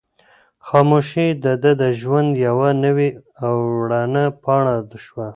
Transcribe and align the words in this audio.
خاموشي 0.67 1.27
د 1.43 1.45
ده 1.63 1.71
د 1.81 1.83
ژوند 1.99 2.31
یوه 2.47 2.69
نوې 2.83 3.09
او 3.45 3.55
رڼه 3.91 4.25
پاڼه 4.43 4.75
شوه. 5.05 5.27